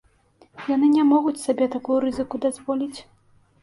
[0.75, 2.99] Яны не могуць сабе такую рызыку дазволіць.